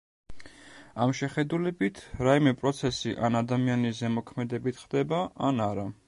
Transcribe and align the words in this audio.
ამ 1.03 1.11
შეხედულებით, 1.19 1.99
რაიმე 2.27 2.53
პროცესი 2.61 3.13
ან 3.27 3.39
ადამიანის 3.41 3.97
ზემოქმედებით 3.99 4.81
ხდება 4.85 5.21
ან 5.51 5.63
არა. 5.67 5.85